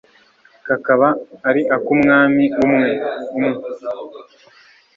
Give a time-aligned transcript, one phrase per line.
[0.65, 1.07] kakaba
[1.47, 2.89] ari ak'umwami umwe,
[3.35, 3.51] umwe